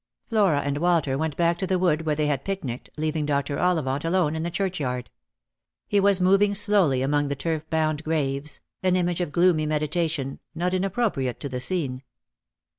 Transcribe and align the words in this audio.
Flora 0.25 0.61
and 0.61 0.79
Walter 0.79 1.15
went 1.15 1.37
back 1.37 1.59
to 1.59 1.67
the 1.67 1.77
wood 1.77 2.07
where 2.07 2.15
they 2.15 2.25
had 2.25 2.43
picknicked, 2.43 2.89
leaving 2.97 3.23
Dr. 3.23 3.59
Ollivant 3.59 4.03
alone 4.03 4.35
in 4.35 4.41
the 4.41 4.49
churchyard. 4.49 5.11
He 5.87 5.99
was 5.99 6.19
moving 6.19 6.55
slowly 6.55 7.03
among 7.03 7.27
the 7.27 7.35
turf 7.35 7.69
bound 7.69 8.03
graves, 8.03 8.61
an 8.81 8.95
image 8.95 9.21
of 9.21 9.31
gloomy 9.31 9.67
meditation, 9.67 10.39
not 10.55 10.73
inappropriate 10.73 11.39
to 11.41 11.49
the 11.49 11.61
scene. 11.61 12.01